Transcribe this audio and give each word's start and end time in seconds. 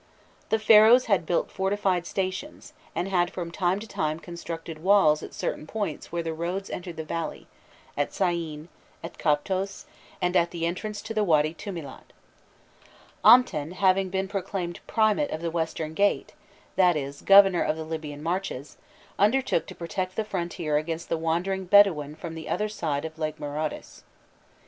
The 0.49 0.57
Pharaohs 0.57 1.05
had 1.05 1.27
built 1.27 1.51
fortified 1.51 2.07
stations, 2.07 2.73
and 2.95 3.07
had 3.07 3.29
from 3.29 3.51
time 3.51 3.79
to 3.81 3.85
time 3.87 4.19
constructed 4.19 4.79
walls 4.81 5.21
at 5.21 5.31
certain 5.35 5.67
points 5.67 6.11
where 6.11 6.23
the 6.23 6.33
roads 6.33 6.71
entered 6.71 6.97
the 6.97 7.03
valley 7.03 7.45
at 7.95 8.11
Syene, 8.11 8.67
at 9.03 9.19
Coptos, 9.19 9.85
and 10.19 10.35
at 10.35 10.49
the 10.49 10.65
entrance 10.65 11.03
to 11.03 11.13
the 11.13 11.23
Wady 11.23 11.53
Tûmilât. 11.53 12.05
Amten 13.23 13.73
having 13.73 14.09
been 14.09 14.27
proclaimed 14.27 14.79
"Primate 14.87 15.29
of 15.29 15.43
the 15.43 15.51
Western 15.51 15.93
Gate," 15.93 16.33
that 16.77 16.95
is, 16.97 17.21
governor 17.21 17.61
of 17.61 17.77
the 17.77 17.85
Libyan 17.85 18.23
marches, 18.23 18.77
undertook 19.19 19.67
to 19.67 19.75
protect 19.75 20.15
the 20.15 20.23
frontier 20.25 20.77
against 20.77 21.09
the 21.09 21.15
wandering 21.19 21.65
Bedouin 21.65 22.15
from 22.15 22.33
the 22.33 22.49
other 22.49 22.69
side 22.69 23.05
of 23.05 23.19
Lake 23.19 23.37
Mareotis. 23.39 24.01